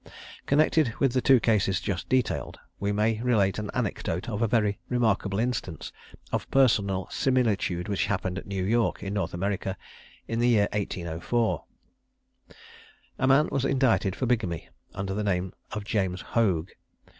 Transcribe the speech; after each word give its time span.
Connected 0.47 0.95
with 0.99 1.11
the 1.13 1.21
two 1.21 1.39
cases 1.39 1.79
just 1.79 2.09
detailed, 2.09 2.57
we 2.79 2.91
may 2.91 3.21
relate 3.21 3.59
an 3.59 3.69
anecdote 3.75 4.27
of 4.27 4.41
a 4.41 4.47
very 4.47 4.79
remarkable 4.89 5.37
instance 5.37 5.91
of 6.31 6.49
personal 6.49 7.07
similitude 7.11 7.87
which 7.87 8.07
happened 8.07 8.39
at 8.39 8.47
New 8.47 8.63
York, 8.63 9.03
in 9.03 9.13
North 9.13 9.35
America, 9.35 9.77
in 10.27 10.39
the 10.39 10.47
year 10.47 10.67
1804. 10.73 11.65
A 13.19 13.27
man 13.27 13.47
was 13.51 13.63
indicted 13.63 14.15
for 14.15 14.25
bigamy 14.25 14.69
under 14.95 15.13
the 15.13 15.23
name 15.23 15.53
of 15.71 15.83
James 15.85 16.21
Hoag. 16.21 16.71